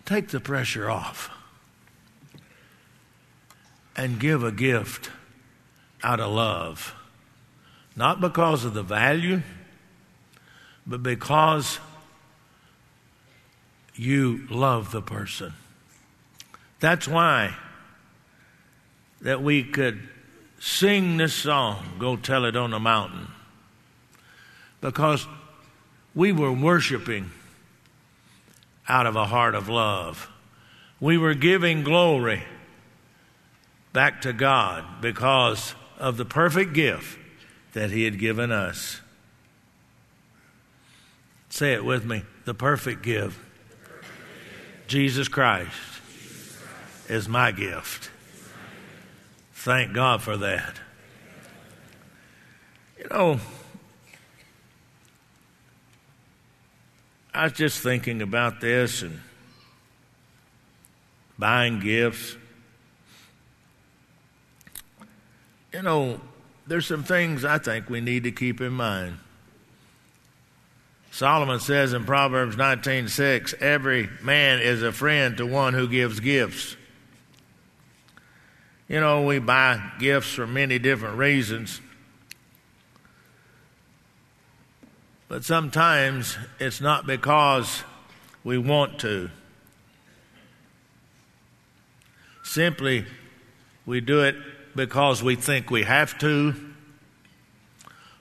Take 0.07 0.29
the 0.29 0.39
pressure 0.39 0.89
off 0.89 1.31
and 3.97 4.21
give 4.21 4.45
a 4.45 4.53
gift 4.53 5.11
out 6.03 6.21
of 6.21 6.33
love. 6.33 6.95
Not 7.97 8.21
because 8.21 8.65
of 8.65 8.73
the 8.73 8.85
value, 8.85 9.43
but 10.87 11.03
because 11.03 11.81
you 13.97 14.47
love 14.49 14.93
the 14.93 15.03
person. 15.03 15.55
That's 16.79 17.09
why 17.09 17.57
that 19.23 19.43
we 19.43 19.65
could 19.65 20.09
sing 20.61 21.17
this 21.17 21.35
song, 21.35 21.97
Go 21.99 22.17
Tell 22.17 22.45
It 22.45 22.55
on 22.55 22.71
the 22.71 22.79
Mountain, 22.79 23.27
because 24.81 25.27
we 26.15 26.31
were 26.31 26.53
worshiping 26.53 27.33
out 28.89 29.07
of 29.07 29.17
a 29.17 29.27
heart 29.27 29.55
of 29.55 29.69
love. 29.69 30.31
We 31.01 31.19
were 31.19 31.35
giving 31.35 31.83
glory 31.83 32.43
back 33.93 34.21
to 34.23 34.33
God 34.33 35.01
because 35.01 35.75
of 35.99 36.17
the 36.17 36.25
perfect 36.25 36.73
gift 36.73 37.19
that 37.73 37.91
He 37.91 38.05
had 38.05 38.19
given 38.19 38.53
us. 38.53 39.01
Say 41.49 41.73
it 41.73 41.85
with 41.85 42.05
me 42.05 42.23
the 42.45 42.55
perfect 42.55 43.03
gift. 43.03 43.39
Jesus 44.87 45.29
Christ 45.29 45.73
is 47.09 47.29
my 47.29 47.53
gift. 47.53 48.11
Thank 49.53 49.93
God 49.93 50.23
for 50.23 50.37
that. 50.37 50.81
You 52.99 53.09
know, 53.11 53.41
I 57.37 57.45
was 57.45 57.53
just 57.53 57.83
thinking 57.83 58.23
about 58.23 58.63
this 58.63 59.03
and 59.03 59.21
buying 61.39 61.81
gifts. 61.81 62.35
You 65.71 65.83
know, 65.83 66.19
there's 66.67 66.87
some 66.87 67.05
things 67.05 67.45
I 67.45 67.59
think 67.59 67.91
we 67.91 68.01
need 68.01 68.25
to 68.25 68.33
keep 68.33 68.63
in 68.63 68.73
mind. 68.73 69.19
Solomon 71.11 71.61
says 71.61 71.93
in 71.93 72.05
Proverbs 72.07 72.57
19:6, 72.57 73.53
every 73.61 74.09
man 74.23 74.61
is 74.61 74.83
a 74.83 74.91
friend 74.91 75.37
to 75.37 75.45
one 75.45 75.75
who 75.75 75.89
gives 75.89 76.21
gifts. 76.21 76.75
You 78.89 79.01
know, 79.01 79.27
we 79.27 79.41
buy 79.41 79.93
gifts 79.99 80.33
for 80.33 80.47
many 80.47 80.79
different 80.79 81.19
reasons. 81.19 81.83
But 85.29 85.45
sometimes 85.45 86.39
it's 86.61 86.81
not 86.81 87.07
because 87.07 87.83
we 88.45 88.59
want 88.59 89.01
to. 89.01 89.31
Simply, 92.45 93.05
we 93.85 94.01
do 94.01 94.23
it 94.23 94.37
because 94.77 95.23
we 95.23 95.35
think 95.35 95.71
we 95.71 95.83
have 95.83 96.17
to, 96.19 96.55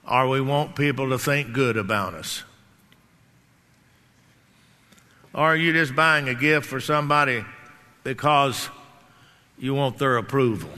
or 0.08 0.28
we 0.28 0.40
want 0.40 0.74
people 0.74 1.10
to 1.10 1.18
think 1.18 1.52
good 1.52 1.76
about 1.76 2.14
us. 2.14 2.42
Or 5.32 5.42
are 5.42 5.56
you 5.56 5.72
just 5.72 5.94
buying 5.94 6.28
a 6.28 6.34
gift 6.34 6.66
for 6.66 6.80
somebody 6.80 7.44
because 8.02 8.68
you 9.58 9.74
want 9.74 9.98
their 9.98 10.16
approval? 10.16 10.70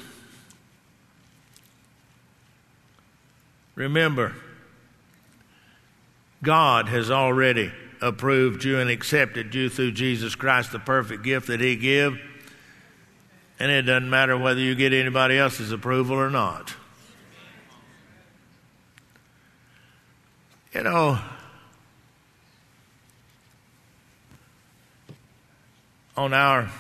Remember, 3.77 4.35
God 6.43 6.89
has 6.89 7.11
already 7.11 7.73
approved 8.01 8.65
you 8.65 8.79
and 8.79 8.89
accepted 8.91 9.55
you 9.55 9.69
through 9.69 9.93
Jesus 9.93 10.35
Christ, 10.35 10.73
the 10.73 10.79
perfect 10.79 11.23
gift 11.23 11.49
that 11.49 11.61
He 11.61 11.77
gave. 11.77 12.19
And 13.59 13.71
it 13.71 13.83
doesn't 13.83 14.09
matter 14.09 14.39
whether 14.39 14.61
you 14.61 14.75
get 14.75 14.93
anybody 14.93 15.37
else's 15.37 15.73
approval 15.73 16.17
or 16.17 16.31
not. 16.31 16.73
You 20.73 20.85
know, 20.85 21.19
on 26.17 26.33
our, 26.33 26.71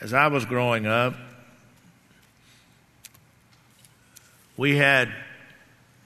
as 0.00 0.12
I 0.12 0.28
was 0.28 0.44
growing 0.44 0.86
up, 0.86 1.14
we 4.56 4.76
had 4.76 5.12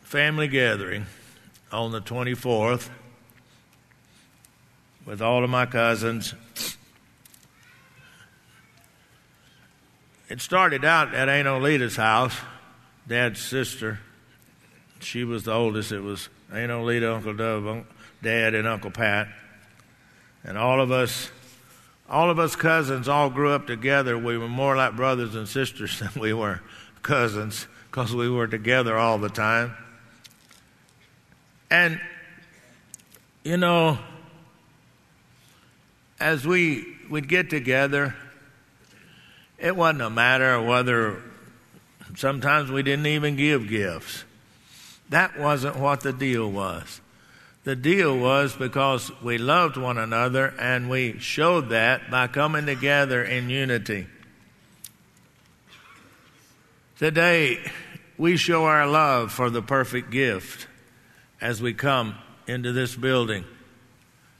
family 0.02 0.48
gathering 0.48 1.04
on 1.74 1.90
the 1.90 2.00
24th 2.00 2.88
with 5.04 5.20
all 5.20 5.42
of 5.42 5.50
my 5.50 5.66
cousins. 5.66 6.34
It 10.28 10.40
started 10.40 10.84
out 10.84 11.14
at 11.14 11.28
Aunt 11.28 11.46
Olita's 11.46 11.96
house, 11.96 12.36
Dad's 13.06 13.40
sister. 13.40 14.00
She 15.00 15.24
was 15.24 15.42
the 15.42 15.52
oldest. 15.52 15.92
It 15.92 16.00
was 16.00 16.28
Aunt 16.52 16.70
Olita, 16.70 17.14
Uncle 17.14 17.34
Dove, 17.34 17.84
Dad, 18.22 18.54
and 18.54 18.66
Uncle 18.66 18.90
Pat. 18.90 19.28
And 20.44 20.56
all 20.56 20.80
of 20.80 20.90
us 20.90 21.30
all 22.08 22.30
of 22.30 22.38
us 22.38 22.54
cousins 22.54 23.08
all 23.08 23.30
grew 23.30 23.50
up 23.50 23.66
together. 23.66 24.16
We 24.16 24.36
were 24.36 24.48
more 24.48 24.76
like 24.76 24.94
brothers 24.94 25.34
and 25.34 25.48
sisters 25.48 25.98
than 26.00 26.10
we 26.20 26.32
were 26.32 26.60
cousins 27.02 27.66
because 27.90 28.14
we 28.14 28.30
were 28.30 28.46
together 28.46 28.96
all 28.96 29.18
the 29.18 29.28
time. 29.28 29.74
And, 31.74 32.00
you 33.42 33.56
know, 33.56 33.98
as 36.20 36.46
we 36.46 36.86
would 37.10 37.28
get 37.28 37.50
together, 37.50 38.14
it 39.58 39.74
wasn't 39.74 40.02
a 40.02 40.10
matter 40.10 40.54
of 40.54 40.66
whether 40.66 41.20
sometimes 42.14 42.70
we 42.70 42.84
didn't 42.84 43.06
even 43.06 43.34
give 43.34 43.68
gifts. 43.68 44.22
That 45.08 45.36
wasn't 45.36 45.74
what 45.74 46.02
the 46.02 46.12
deal 46.12 46.48
was. 46.48 47.00
The 47.64 47.74
deal 47.74 48.16
was 48.16 48.54
because 48.54 49.10
we 49.20 49.38
loved 49.38 49.76
one 49.76 49.98
another 49.98 50.54
and 50.60 50.88
we 50.88 51.18
showed 51.18 51.70
that 51.70 52.08
by 52.08 52.28
coming 52.28 52.66
together 52.66 53.20
in 53.20 53.50
unity. 53.50 54.06
Today, 57.00 57.68
we 58.16 58.36
show 58.36 58.64
our 58.64 58.86
love 58.86 59.32
for 59.32 59.50
the 59.50 59.60
perfect 59.60 60.12
gift 60.12 60.68
as 61.44 61.60
we 61.60 61.74
come 61.74 62.14
into 62.46 62.72
this 62.72 62.96
building 62.96 63.44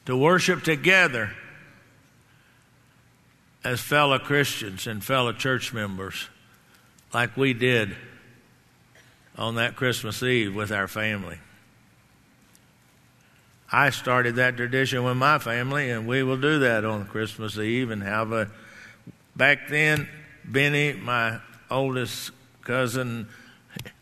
to 0.06 0.16
worship 0.16 0.64
together 0.64 1.30
as 3.62 3.78
fellow 3.78 4.18
Christians 4.18 4.86
and 4.86 5.04
fellow 5.04 5.34
church 5.34 5.74
members, 5.74 6.30
like 7.12 7.36
we 7.36 7.52
did 7.52 7.94
on 9.36 9.56
that 9.56 9.76
Christmas 9.76 10.22
Eve 10.22 10.54
with 10.54 10.72
our 10.72 10.88
family. 10.88 11.36
I 13.70 13.90
started 13.90 14.36
that 14.36 14.56
tradition 14.56 15.04
with 15.04 15.18
my 15.18 15.38
family, 15.38 15.90
and 15.90 16.06
we 16.06 16.22
will 16.22 16.40
do 16.40 16.60
that 16.60 16.86
on 16.86 17.04
Christmas 17.04 17.58
Eve 17.58 17.90
and 17.90 18.02
have 18.02 18.32
a. 18.32 18.50
Back 19.36 19.68
then, 19.68 20.08
Benny, 20.42 20.94
my 20.94 21.40
oldest 21.70 22.30
cousin, 22.62 23.28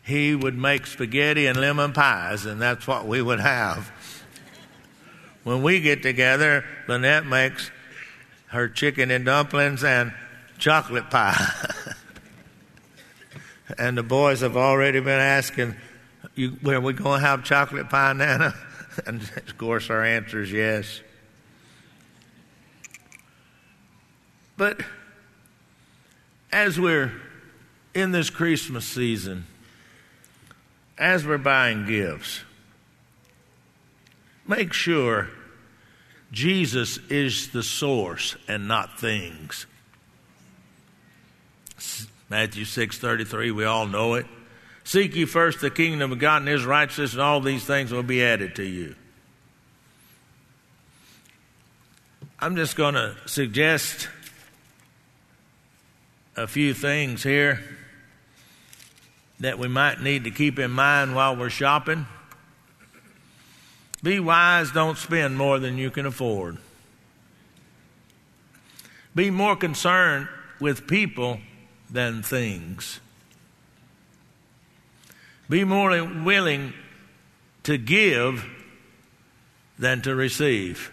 he 0.03 0.35
would 0.35 0.57
make 0.57 0.85
spaghetti 0.85 1.47
and 1.47 1.59
lemon 1.59 1.93
pies, 1.93 2.45
and 2.45 2.61
that's 2.61 2.85
what 2.85 3.07
we 3.07 3.21
would 3.21 3.39
have. 3.39 3.91
When 5.43 5.63
we 5.63 5.79
get 5.79 6.03
together, 6.03 6.65
Lynette 6.87 7.25
makes 7.25 7.71
her 8.47 8.67
chicken 8.67 9.11
and 9.11 9.25
dumplings 9.25 9.83
and 9.83 10.13
chocolate 10.57 11.09
pie. 11.09 11.37
and 13.77 13.97
the 13.97 14.03
boys 14.03 14.41
have 14.41 14.57
already 14.57 14.99
been 14.99 15.19
asking, 15.19 15.75
you, 16.35 16.57
are 16.65 16.81
we 16.81 16.93
going 16.93 17.21
to 17.21 17.25
have 17.25 17.43
chocolate 17.43 17.89
pie, 17.89 18.13
Nana? 18.13 18.53
And 19.07 19.23
of 19.23 19.57
course, 19.57 19.89
our 19.89 20.03
answer 20.03 20.43
is 20.43 20.51
yes. 20.51 21.01
But 24.55 24.81
as 26.51 26.79
we're 26.79 27.11
in 27.95 28.11
this 28.11 28.29
Christmas 28.29 28.85
season, 28.85 29.47
as 30.97 31.25
we're 31.25 31.37
buying 31.37 31.85
gifts, 31.85 32.41
make 34.47 34.73
sure 34.73 35.29
Jesus 36.31 36.97
is 37.09 37.49
the 37.49 37.63
source 37.63 38.35
and 38.47 38.67
not 38.67 38.99
things. 38.99 39.65
Matthew 42.29 42.65
6:33 42.65 43.51
we 43.51 43.65
all 43.65 43.85
know 43.85 44.15
it. 44.15 44.25
Seek 44.83 45.15
ye 45.15 45.25
first 45.25 45.61
the 45.61 45.69
kingdom 45.69 46.11
of 46.11 46.19
God 46.19 46.41
and 46.41 46.47
his 46.47 46.65
righteousness, 46.65 47.13
and 47.13 47.21
all 47.21 47.39
these 47.39 47.63
things 47.63 47.91
will 47.91 48.03
be 48.03 48.23
added 48.23 48.55
to 48.55 48.63
you. 48.63 48.95
I'm 52.39 52.55
just 52.55 52.75
going 52.75 52.95
to 52.95 53.15
suggest 53.25 54.09
a 56.35 56.47
few 56.47 56.73
things 56.73 57.23
here 57.23 57.63
that 59.43 59.59
we 59.59 59.67
might 59.67 60.01
need 60.01 60.23
to 60.23 60.31
keep 60.31 60.57
in 60.57 60.71
mind 60.71 61.13
while 61.13 61.35
we're 61.35 61.49
shopping. 61.49 62.05
Be 64.01 64.17
wise, 64.19 64.71
don't 64.71 64.97
spend 64.97 65.37
more 65.37 65.59
than 65.59 65.77
you 65.77 65.91
can 65.91 66.05
afford. 66.05 66.57
Be 69.13 69.29
more 69.29 69.57
concerned 69.57 70.29
with 70.61 70.87
people 70.87 71.39
than 71.89 72.23
things. 72.23 73.01
Be 75.49 75.65
more 75.65 75.89
willing 76.05 76.73
to 77.63 77.77
give 77.77 78.45
than 79.77 80.01
to 80.03 80.15
receive. 80.15 80.89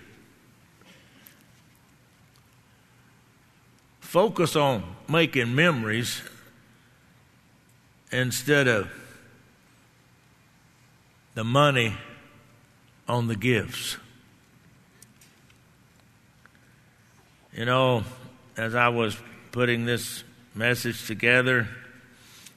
Focus 4.00 4.56
on 4.56 4.82
making 5.08 5.54
memories 5.54 6.20
instead 8.10 8.68
of 8.68 8.90
the 11.34 11.44
money 11.44 11.94
on 13.08 13.28
the 13.28 13.36
gifts. 13.36 13.96
You 17.52 17.64
know, 17.64 18.04
as 18.56 18.74
I 18.74 18.88
was 18.88 19.16
putting 19.52 19.84
this 19.84 20.22
message 20.54 21.06
together, 21.06 21.68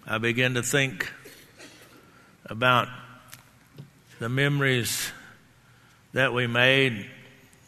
I 0.05 0.17
began 0.17 0.53
to 0.55 0.63
think 0.63 1.11
about 2.45 2.87
the 4.19 4.29
memories 4.29 5.11
that 6.13 6.33
we 6.33 6.47
made 6.47 7.09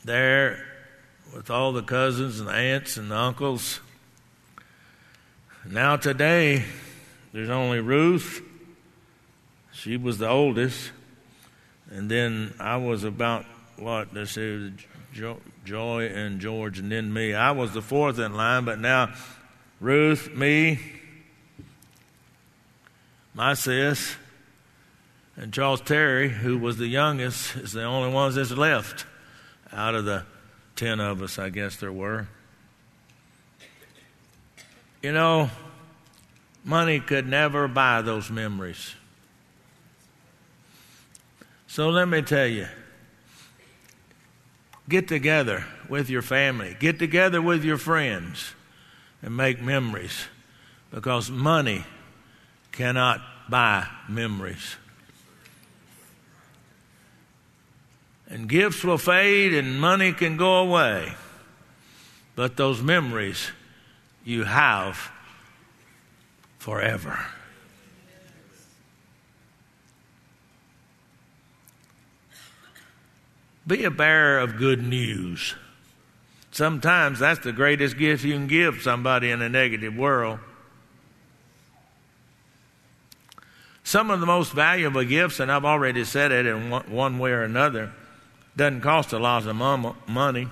there 0.04 0.66
with 1.34 1.50
all 1.50 1.72
the 1.74 1.82
cousins 1.82 2.40
and 2.40 2.48
the 2.48 2.54
aunts 2.54 2.98
and 2.98 3.10
the 3.10 3.18
uncles. 3.18 3.80
Now, 5.68 5.98
today, 5.98 6.64
there's 7.36 7.50
only 7.50 7.82
Ruth, 7.82 8.42
She 9.74 9.98
was 9.98 10.20
the 10.20 10.30
oldest. 10.30 10.92
And 11.92 12.10
then 12.10 12.54
I 12.62 12.78
was 12.78 13.04
about, 13.04 13.44
what, 13.76 14.14
they 14.14 14.24
say, 14.24 14.72
Joy 15.66 16.06
and 16.08 16.40
George, 16.40 16.80
and 16.80 16.90
then 16.90 17.12
me. 17.12 17.34
I 17.34 17.52
was 17.52 17.74
the 17.74 17.82
fourth 17.82 18.20
in 18.20 18.36
line, 18.36 18.64
but 18.64 18.80
now 18.80 19.14
Ruth, 19.82 20.34
me, 20.34 20.80
my 23.34 23.54
sis, 23.54 24.16
and 25.36 25.52
Charles 25.52 25.82
Terry, 25.82 26.30
who 26.30 26.58
was 26.58 26.78
the 26.78 26.88
youngest, 26.88 27.58
is 27.58 27.74
the 27.74 27.84
only 27.84 28.14
ones 28.14 28.36
that's 28.36 28.52
left 28.52 29.06
out 29.74 29.94
of 29.94 30.06
the 30.06 30.24
ten 30.78 31.02
of 31.02 31.22
us, 31.22 31.38
I 31.38 31.50
guess 31.50 31.76
there 31.76 31.92
were. 31.92 32.30
You 35.04 35.12
know, 35.12 35.50
money 36.66 37.00
could 37.00 37.28
never 37.28 37.68
buy 37.68 38.02
those 38.02 38.30
memories. 38.30 38.96
So 41.68 41.90
let 41.90 42.08
me 42.08 42.22
tell 42.22 42.48
you 42.48 42.68
get 44.90 45.08
together 45.08 45.66
with 45.88 46.10
your 46.10 46.22
family, 46.22 46.76
get 46.80 47.00
together 47.00 47.42
with 47.42 47.64
your 47.64 47.78
friends, 47.78 48.54
and 49.22 49.36
make 49.36 49.62
memories 49.62 50.26
because 50.92 51.30
money 51.30 51.84
cannot 52.72 53.22
buy 53.50 53.88
memories. 54.10 54.76
And 58.28 58.50
gifts 58.50 58.84
will 58.84 58.98
fade 58.98 59.54
and 59.54 59.80
money 59.80 60.12
can 60.12 60.36
go 60.36 60.58
away. 60.58 61.14
But 62.36 62.58
those 62.58 62.82
memories 62.82 63.52
you 64.24 64.44
have 64.44 65.12
forever. 66.66 67.24
Be 73.68 73.84
a 73.84 73.92
bearer 73.92 74.40
of 74.40 74.58
good 74.58 74.82
news. 74.82 75.54
Sometimes 76.50 77.20
that's 77.20 77.42
the 77.42 77.52
greatest 77.52 78.00
gift 78.00 78.24
you 78.24 78.34
can 78.34 78.48
give 78.48 78.82
somebody 78.82 79.30
in 79.30 79.44
a 79.44 79.50
negative 79.50 79.96
world. 79.96 80.40
Some 83.84 84.10
of 84.10 84.20
the 84.20 84.26
most 84.26 84.52
valuable 84.52 85.04
gifts, 85.04 85.40
and 85.40 85.52
I've 85.52 85.66
already 85.66 86.04
said 86.04 86.32
it 86.32 86.48
in 86.48 86.72
one 86.72 87.20
way 87.20 87.30
or 87.30 87.44
another, 87.44 87.92
doesn't 88.58 88.82
cost 88.82 89.14
a 89.14 89.20
lot 89.20 89.46
of 89.46 89.56
money. 89.56 90.48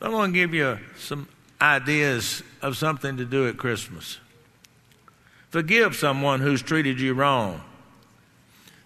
I'm 0.00 0.10
going 0.10 0.32
to 0.32 0.38
give 0.38 0.54
you 0.54 0.78
some 0.96 1.28
ideas 1.60 2.42
of 2.62 2.76
something 2.76 3.16
to 3.16 3.24
do 3.24 3.48
at 3.48 3.56
Christmas. 3.56 4.18
Forgive 5.50 5.96
someone 5.96 6.40
who's 6.40 6.62
treated 6.62 7.00
you 7.00 7.14
wrong 7.14 7.62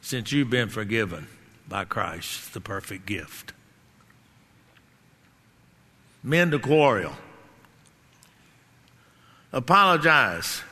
since 0.01 0.33
you've 0.33 0.51
been 0.51 0.69
forgiven 0.69 1.27
by 1.69 1.85
Christ, 1.85 2.55
the 2.55 2.61
perfect 2.61 3.07
gift. 3.07 3.53
Mend 6.23 6.55
a 6.55 6.59
quarrel. 6.59 7.13
Apologize 9.53 10.63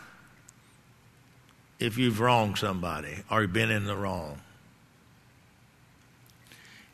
if 1.78 1.98
you've 1.98 2.20
wronged 2.20 2.58
somebody 2.58 3.16
or 3.30 3.46
been 3.46 3.70
in 3.70 3.84
the 3.84 3.96
wrong. 3.96 4.40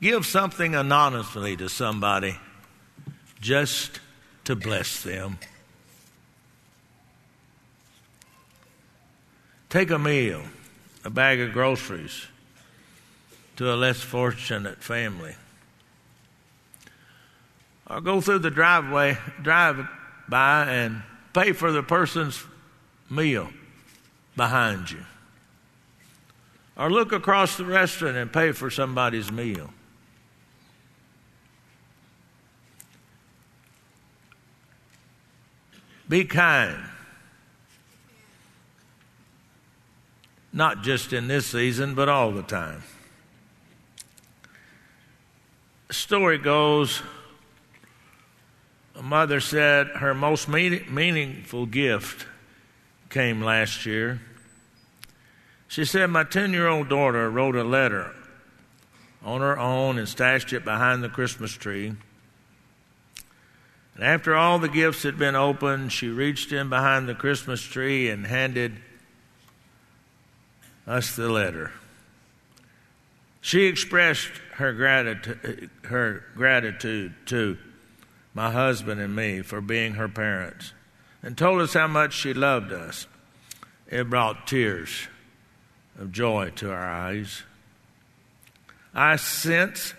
Give 0.01 0.25
something 0.27 0.75
anonymously 0.75 1.57
to 1.57 1.69
somebody 1.69 2.37
just 3.41 4.01
to 4.47 4.55
bless 4.57 5.03
them. 5.03 5.39
Take 9.69 9.91
a 9.91 9.99
meal, 9.99 10.43
a 11.05 11.11
bag 11.11 11.41
of 11.41 11.53
groceries 11.53 12.27
to 13.57 13.73
a 13.73 13.75
less 13.75 14.01
fortunate 14.01 14.83
family. 14.83 15.35
Or 17.89 18.01
go 18.01 18.21
through 18.21 18.41
the 18.41 18.51
driveway, 18.51 19.19
drive 19.43 19.89
by 20.29 20.71
and 20.71 21.03
pay 21.33 21.53
for 21.53 21.73
the 21.73 21.83
person's 21.83 22.43
meal 23.11 23.49
behind 24.37 24.91
you. 24.93 25.05
Or 26.77 26.91
look 26.91 27.11
across 27.13 27.57
the 27.57 27.65
restaurant 27.65 28.17
and 28.17 28.33
pay 28.33 28.53
for 28.53 28.71
somebody's 28.71 29.33
meal. 29.33 29.71
Be 36.09 36.25
kind. 36.25 36.77
Not 40.53 40.83
just 40.83 41.13
in 41.13 41.29
this 41.29 41.47
season, 41.47 41.95
but 41.95 42.09
all 42.09 42.33
the 42.33 42.43
time. 42.43 42.83
Story 45.91 46.39
goes 46.39 47.03
a 48.97 49.03
mother 49.03 49.41
said 49.41 49.89
her 49.89 50.15
most 50.15 50.49
meaningful 50.49 51.67
gift 51.67 52.27
came 53.11 53.43
last 53.43 53.85
year. 53.85 54.23
She 55.69 55.85
said, 55.85 56.07
My 56.07 56.25
10 56.25 56.53
year 56.53 56.67
old 56.67 56.89
daughter 56.89 57.31
wrote 57.31 57.57
a 57.57 57.65
letter 57.65 58.15
on 59.23 59.43
her 59.43 59.59
own 59.59 59.99
and 59.99 60.09
stashed 60.09 60.53
it 60.55 60.65
behind 60.65 61.03
the 61.03 61.11
Christmas 61.11 61.53
tree. 61.53 61.95
And 63.97 64.05
after 64.05 64.37
all 64.37 64.59
the 64.59 64.69
gifts 64.69 65.03
had 65.03 65.19
been 65.19 65.35
opened, 65.35 65.91
she 65.91 66.09
reached 66.09 66.53
in 66.53 66.69
behind 66.69 67.09
the 67.09 67.15
Christmas 67.15 67.63
tree 67.63 68.11
and 68.11 68.27
handed 68.27 68.77
us 70.87 71.17
the 71.17 71.31
letter. 71.31 71.73
She 73.41 73.65
expressed 73.65 74.31
her 74.55 74.73
gratitude, 74.75 75.71
her 75.85 76.25
gratitude 76.35 77.15
to 77.27 77.57
my 78.35 78.51
husband 78.51 79.01
and 79.01 79.17
me 79.17 79.41
for 79.41 79.61
being 79.63 79.95
her 79.95 80.09
parents 80.09 80.73
and 81.23 81.39
told 81.39 81.63
us 81.63 81.73
how 81.73 81.87
much 81.87 82.13
she 82.13 82.35
loved 82.35 82.73
us. 82.73 83.07
It 83.89 84.11
brought 84.11 84.47
tears 84.47 85.09
of 85.99 86.13
joy 86.13 86.51
to 86.57 86.71
our 86.71 86.87
eyes. 86.87 87.45
I 88.95 89.17
since 89.17 89.95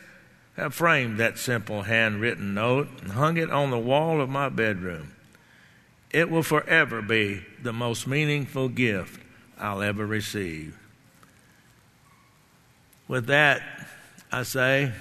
have 0.58 0.74
framed 0.74 1.20
that 1.20 1.38
simple 1.38 1.84
handwritten 1.84 2.56
note 2.56 2.90
and 3.02 3.12
hung 3.12 3.38
it 3.38 3.52
on 3.52 3.70
the 3.70 3.80
wall 3.80 4.20
of 4.20 4.28
my 4.28 4.50
bedroom. 4.50 5.14
It 6.12 6.32
will 6.32 6.44
forever 6.44 7.02
be 7.02 7.46
the 7.62 7.72
most 7.72 8.08
meaningful 8.08 8.68
gift 8.68 9.22
I'll 9.60 9.84
ever 9.84 10.06
receive. 10.06 10.78
With 13.08 13.28
that, 13.28 13.62
I 14.32 14.44
say 14.44 14.94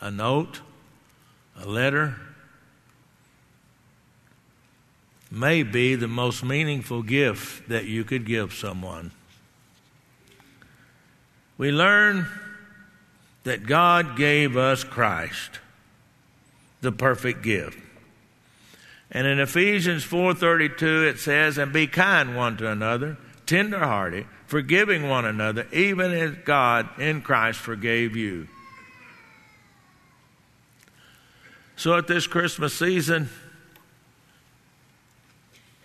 a 0.00 0.10
note, 0.10 0.60
a 1.60 1.66
letter, 1.66 2.16
may 5.30 5.64
be 5.64 5.96
the 5.96 6.08
most 6.08 6.44
meaningful 6.44 7.02
gift 7.02 7.68
that 7.68 7.86
you 7.86 8.04
could 8.04 8.24
give 8.24 8.54
someone. 8.54 9.10
We 11.58 11.72
learn 11.72 12.28
that 13.44 13.66
God 13.66 14.16
gave 14.16 14.56
us 14.56 14.82
Christ, 14.84 15.60
the 16.80 16.92
perfect 16.92 17.42
gift. 17.42 17.78
And 19.10 19.26
in 19.26 19.38
Ephesians 19.38 20.02
4:32 20.02 21.06
it 21.06 21.18
says, 21.20 21.56
"And 21.56 21.72
be 21.72 21.86
kind 21.86 22.34
one 22.34 22.56
to 22.56 22.68
another, 22.68 23.16
tenderhearted, 23.46 24.26
forgiving 24.46 25.08
one 25.08 25.24
another, 25.24 25.66
even 25.72 26.10
as 26.12 26.34
God 26.44 26.88
in 26.98 27.22
Christ 27.22 27.60
forgave 27.60 28.16
you." 28.16 28.48
So 31.76 31.96
at 31.96 32.06
this 32.06 32.26
Christmas 32.26 32.74
season, 32.74 33.28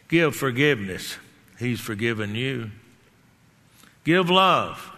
give 0.07 0.35
forgiveness. 0.35 1.17
He's 1.57 1.81
forgiven 1.81 2.35
you. 2.35 2.71
Give 4.05 4.29
love 4.29 4.91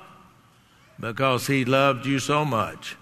because 1.02 1.48
He 1.48 1.66
loved 1.66 2.06
you 2.06 2.20
so 2.20 2.46
much, 2.46 2.96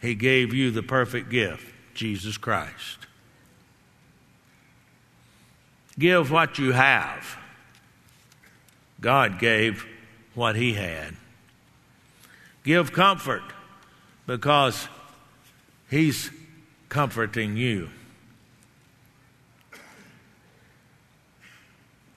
He 0.00 0.14
gave 0.14 0.54
you 0.54 0.70
the 0.70 0.82
perfect 0.82 1.28
gift, 1.28 1.66
Jesus 1.92 2.38
Christ. 2.38 2.98
Give 5.98 6.30
what 6.30 6.58
you 6.58 6.72
have. 6.72 7.36
God 9.00 9.40
gave 9.40 9.84
what 10.34 10.54
He 10.54 10.74
had. 10.74 11.16
Give 12.62 12.92
comfort 12.92 13.42
because 14.26 14.88
He's 15.90 16.30
comforting 16.88 17.56
you. 17.56 17.90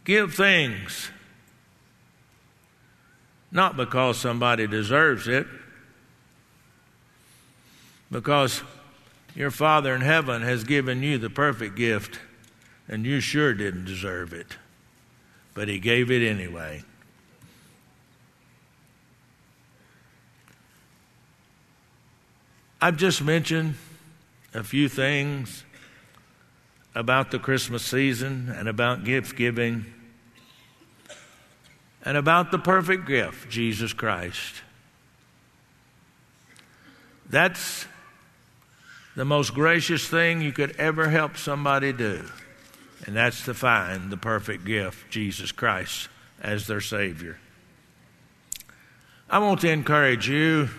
Give 0.03 0.33
things 0.33 1.09
not 3.51 3.75
because 3.75 4.17
somebody 4.17 4.67
deserves 4.67 5.27
it, 5.27 5.45
because 8.11 8.61
your 9.35 9.51
Father 9.51 9.95
in 9.95 10.01
heaven 10.01 10.41
has 10.41 10.63
given 10.63 11.03
you 11.03 11.17
the 11.17 11.29
perfect 11.29 11.75
gift, 11.75 12.19
and 12.87 13.05
you 13.05 13.19
sure 13.19 13.53
didn't 13.53 13.85
deserve 13.85 14.33
it, 14.33 14.57
but 15.53 15.67
He 15.67 15.79
gave 15.79 16.11
it 16.11 16.25
anyway. 16.25 16.83
I've 22.81 22.97
just 22.97 23.21
mentioned 23.21 23.75
a 24.55 24.63
few 24.63 24.89
things 24.89 25.63
about 26.95 27.31
the 27.31 27.39
Christmas 27.39 27.83
season 27.83 28.49
and 28.49 28.67
about 28.67 29.03
gift 29.03 29.35
giving 29.35 29.85
and 32.03 32.17
about 32.17 32.51
the 32.51 32.59
perfect 32.59 33.05
gift, 33.05 33.49
Jesus 33.49 33.93
Christ. 33.93 34.61
That's 37.29 37.85
the 39.15 39.25
most 39.25 39.53
gracious 39.53 40.07
thing 40.07 40.41
you 40.41 40.51
could 40.51 40.75
ever 40.77 41.09
help 41.09 41.37
somebody 41.37 41.93
do, 41.93 42.25
and 43.05 43.15
that's 43.15 43.45
to 43.45 43.53
find 43.53 44.11
the 44.11 44.17
perfect 44.17 44.65
gift, 44.65 45.09
Jesus 45.09 45.51
Christ, 45.51 46.09
as 46.41 46.67
their 46.67 46.81
Savior. 46.81 47.37
I 49.29 49.39
want 49.39 49.61
to 49.61 49.69
encourage 49.69 50.27
you 50.27 50.69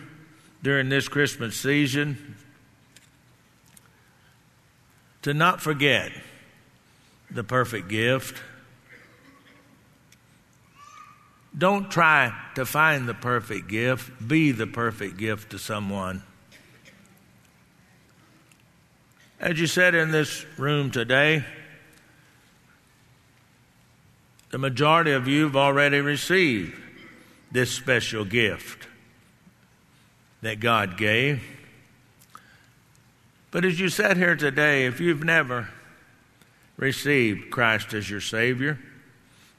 during 0.62 0.88
this 0.88 1.08
Christmas 1.08 1.56
season 1.56 2.37
to 5.22 5.32
not 5.32 5.61
forget 5.61 6.12
the 7.30 7.44
perfect 7.44 7.88
gift. 7.88 8.42
Don't 11.56 11.90
try 11.90 12.32
to 12.54 12.64
find 12.64 13.06
the 13.06 13.14
perfect 13.14 13.68
gift, 13.68 14.26
be 14.26 14.52
the 14.52 14.66
perfect 14.66 15.18
gift 15.18 15.50
to 15.50 15.58
someone. 15.58 16.22
As 19.38 19.60
you 19.60 19.66
said 19.66 19.94
in 19.94 20.12
this 20.12 20.46
room 20.56 20.90
today, 20.90 21.44
the 24.50 24.58
majority 24.58 25.12
of 25.12 25.26
you 25.26 25.44
have 25.44 25.56
already 25.56 26.00
received 26.00 26.78
this 27.50 27.70
special 27.70 28.24
gift 28.24 28.86
that 30.42 30.60
God 30.60 30.96
gave. 30.96 31.42
But 33.50 33.64
as 33.64 33.78
you 33.78 33.88
sat 33.88 34.16
here 34.16 34.36
today, 34.36 34.86
if 34.86 35.00
you've 35.00 35.24
never 35.24 35.68
received 36.76 37.50
Christ 37.50 37.92
as 37.92 38.08
your 38.08 38.20
Savior, 38.20 38.78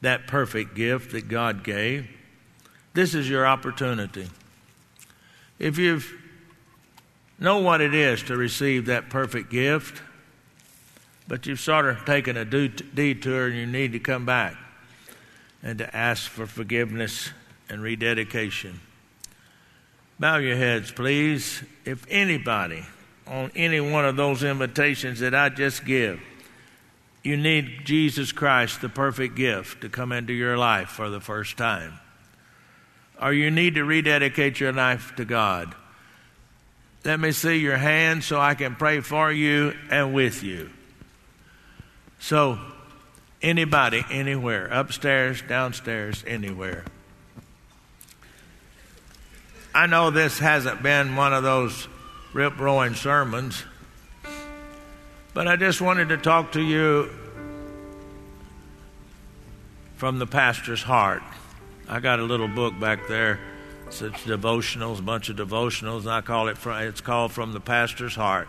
that 0.04 0.28
perfect 0.28 0.76
gift 0.76 1.13
that 1.13 1.28
God 1.28 1.63
gave, 1.63 2.08
this 2.94 3.16
is 3.16 3.30
your 3.30 3.48
opportunity. 3.48 4.30
If 5.60 5.78
you've 5.78 6.20
know 7.39 7.60
what 7.60 7.82
it 7.82 7.94
is 7.94 8.24
to 8.24 8.38
receive 8.38 8.86
that 8.86 9.10
perfect 9.10 9.50
gift, 9.50 10.02
but 11.28 11.46
you've 11.46 11.60
sort 11.60 11.86
of 11.86 12.06
taken 12.06 12.38
a 12.38 12.46
detour 12.46 13.48
and 13.48 13.56
you 13.56 13.66
need 13.66 13.94
to 13.94 14.00
come 14.00 14.26
back 14.26 14.56
and 15.62 15.78
to 15.78 15.96
ask 15.96 16.30
for 16.30 16.46
forgiveness 16.46 17.30
and 17.70 17.82
rededication. 17.82 18.80
Bow 20.20 20.38
your 20.38 20.56
heads, 20.56 20.92
please. 20.92 21.63
If 21.86 22.06
anybody 22.10 22.86
on 23.26 23.52
any 23.56 23.80
one 23.80 24.06
of 24.06 24.16
those 24.16 24.44
invitations 24.44 25.20
that 25.20 25.34
I 25.34 25.50
just 25.50 25.86
give, 25.86 26.22
you 27.24 27.38
need 27.38 27.86
Jesus 27.86 28.34
Christ, 28.34 28.82
the 28.82 28.90
perfect 28.90 29.36
gift, 29.36 29.82
to 29.82 29.90
come 29.90 30.12
into 30.12 30.34
your 30.34 30.58
life 30.58 30.90
for 30.90 31.10
the 31.10 31.22
first 31.22 31.58
time. 31.58 31.94
Or 33.22 33.32
you 33.32 33.50
need 33.50 33.76
to 33.76 33.86
rededicate 33.86 34.60
your 34.60 34.74
life 34.74 35.16
to 35.16 35.24
God. 35.24 35.74
Let 37.06 37.20
me 37.20 37.32
see 37.32 37.56
your 37.56 37.78
hand 37.78 38.24
so 38.24 38.40
I 38.40 38.56
can 38.56 38.76
pray 38.76 39.00
for 39.00 39.32
you 39.32 39.74
and 39.90 40.14
with 40.14 40.44
you. 40.44 40.70
So, 42.20 42.60
anybody, 43.42 44.04
anywhere, 44.10 44.68
upstairs, 44.68 45.42
downstairs, 45.42 46.24
anywhere. 46.28 46.84
I 49.74 49.88
know 49.88 50.12
this 50.12 50.40
hasn't 50.40 50.84
been 50.84 51.16
one 51.16 51.34
of 51.34 51.44
those 51.44 51.88
rip 52.34 52.60
roaring 52.60 52.96
sermons. 52.96 53.64
But 55.34 55.48
I 55.48 55.56
just 55.56 55.82
wanted 55.82 56.10
to 56.10 56.17
talk 56.17 56.52
to 56.52 56.62
you 56.62 57.10
from 59.96 60.19
the 60.19 60.28
pastor's 60.28 60.84
heart. 60.84 61.24
I 61.89 62.00
got 62.00 62.19
a 62.19 62.24
little 62.24 62.48
book 62.48 62.80
back 62.80 63.08
there. 63.08 63.39
It's 63.88 64.02
devotionals, 64.02 65.00
a 65.00 65.02
bunch 65.02 65.30
of 65.30 65.36
devotionals, 65.36 66.08
I 66.08 66.22
call 66.22 66.50
it. 66.50 66.58
From, 66.58 66.82
it's 66.84 67.02
called 67.02 67.32
"From 67.32 67.54
the 67.54 67.60
Pastor's 67.60 68.15
Heart." 68.15 68.48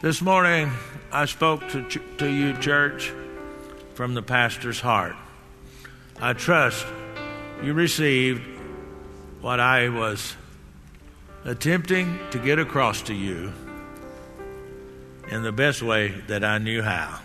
This 0.00 0.22
morning, 0.22 0.70
I 1.12 1.26
spoke 1.26 1.68
to 1.70 1.82
to 1.82 2.26
you, 2.26 2.56
church, 2.58 3.12
from 3.94 4.14
the 4.14 4.22
pastor's 4.22 4.80
heart. 4.80 5.16
I 6.20 6.32
trust 6.32 6.86
you 7.62 7.74
received 7.74 8.42
what 9.40 9.60
I 9.60 9.88
was 9.88 10.36
attempting 11.44 12.18
to 12.30 12.38
get 12.38 12.58
across 12.58 13.02
to 13.02 13.14
you 13.14 13.52
in 15.30 15.42
the 15.42 15.52
best 15.52 15.82
way 15.82 16.08
that 16.26 16.44
I 16.44 16.58
knew 16.58 16.82
how. 16.82 17.20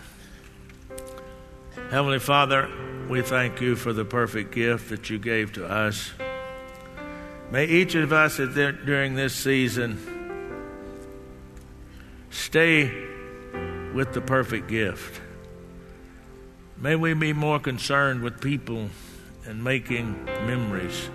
Heavenly 1.89 2.19
Father, 2.19 2.69
we 3.09 3.21
thank 3.21 3.61
you 3.61 3.75
for 3.75 3.93
the 3.93 4.05
perfect 4.05 4.53
gift 4.53 4.89
that 4.89 5.09
you 5.09 5.19
gave 5.19 5.53
to 5.53 5.65
us. 5.65 6.11
May 7.51 7.65
each 7.65 7.95
of 7.95 8.11
us 8.11 8.37
during 8.37 9.15
this 9.15 9.35
season 9.35 9.99
stay 12.29 12.91
with 13.93 14.13
the 14.13 14.21
perfect 14.21 14.67
gift. 14.67 15.21
May 16.77 16.95
we 16.95 17.13
be 17.13 17.33
more 17.33 17.59
concerned 17.59 18.21
with 18.21 18.41
people 18.41 18.89
and 19.45 19.63
making 19.63 20.25
memories 20.25 21.09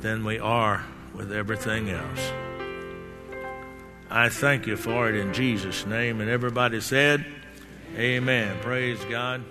than 0.00 0.24
we 0.24 0.38
are 0.38 0.84
with 1.14 1.32
everything 1.32 1.90
else. 1.90 2.32
I 4.10 4.28
thank 4.28 4.66
you 4.66 4.76
for 4.76 5.08
it 5.08 5.16
in 5.16 5.32
Jesus' 5.32 5.86
name. 5.86 6.20
And 6.20 6.30
everybody 6.30 6.80
said, 6.80 7.24
Amen. 7.96 8.56
Praise 8.60 9.02
God. 9.06 9.44